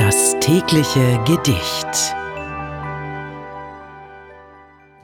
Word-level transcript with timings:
Das 0.00 0.34
tägliche 0.40 1.20
Gedicht. 1.26 2.16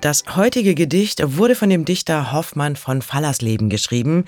Das 0.00 0.24
heutige 0.37 0.74
Gedicht 0.74 1.21
wurde 1.37 1.54
von 1.54 1.69
dem 1.69 1.84
Dichter 1.84 2.32
Hoffmann 2.32 2.76
von 2.76 3.03
Fallersleben 3.03 3.69
geschrieben. 3.69 4.24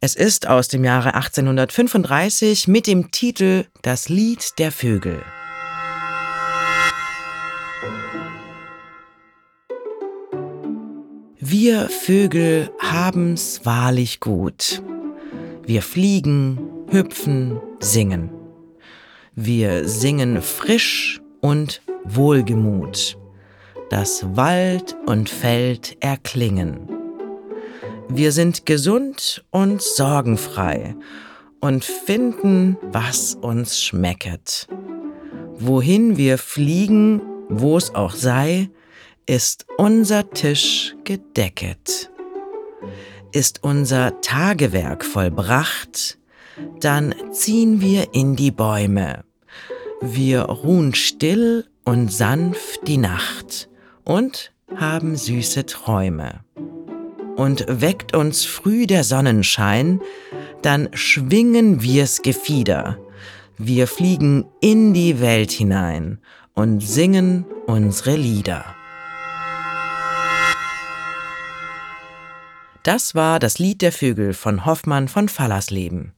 Es 0.00 0.14
ist 0.14 0.48
aus 0.48 0.68
dem 0.68 0.82
Jahre 0.82 1.14
1835 1.14 2.68
mit 2.68 2.86
dem 2.86 3.10
Titel 3.10 3.66
Das 3.82 4.08
Lied 4.08 4.58
der 4.58 4.72
Vögel. 4.72 5.22
Wir 11.38 11.90
Vögel 11.90 12.70
haben's 12.80 13.60
wahrlich 13.64 14.20
gut. 14.20 14.82
Wir 15.66 15.82
fliegen, 15.82 16.58
hüpfen, 16.88 17.60
singen. 17.80 18.37
Wir 19.40 19.88
singen 19.88 20.42
frisch 20.42 21.20
und 21.40 21.80
wohlgemut. 22.02 23.16
Das 23.88 24.26
Wald 24.34 24.96
und 25.06 25.30
Feld 25.30 25.96
erklingen. 26.00 26.88
Wir 28.08 28.32
sind 28.32 28.66
gesund 28.66 29.44
und 29.52 29.80
sorgenfrei 29.80 30.96
und 31.60 31.84
finden, 31.84 32.78
was 32.90 33.36
uns 33.36 33.80
schmecket. 33.80 34.66
Wohin 35.56 36.16
wir 36.16 36.36
fliegen, 36.36 37.22
wo's 37.48 37.94
auch 37.94 38.14
sei, 38.14 38.70
ist 39.26 39.66
unser 39.76 40.28
Tisch 40.30 40.96
gedecket. 41.04 42.10
Ist 43.30 43.62
unser 43.62 44.20
Tagewerk 44.20 45.04
vollbracht, 45.04 46.18
dann 46.80 47.14
ziehen 47.30 47.80
wir 47.80 48.12
in 48.14 48.34
die 48.34 48.50
Bäume. 48.50 49.27
Wir 50.00 50.42
ruhen 50.42 50.94
still 50.94 51.66
und 51.84 52.12
sanft 52.12 52.86
die 52.86 52.98
Nacht 52.98 53.68
und 54.04 54.52
haben 54.76 55.16
süße 55.16 55.66
Träume. 55.66 56.44
Und 57.36 57.64
weckt 57.68 58.14
uns 58.14 58.44
früh 58.44 58.86
der 58.86 59.02
Sonnenschein, 59.02 60.00
dann 60.62 60.88
schwingen 60.92 61.82
wir's 61.82 62.22
Gefieder. 62.22 62.98
Wir 63.56 63.88
fliegen 63.88 64.44
in 64.60 64.94
die 64.94 65.20
Welt 65.20 65.50
hinein 65.50 66.20
und 66.54 66.80
singen 66.80 67.44
unsere 67.66 68.14
Lieder. 68.14 68.64
Das 72.84 73.16
war 73.16 73.40
das 73.40 73.58
Lied 73.58 73.82
der 73.82 73.92
Vögel 73.92 74.32
von 74.32 74.64
Hoffmann 74.64 75.08
von 75.08 75.28
Fallersleben. 75.28 76.17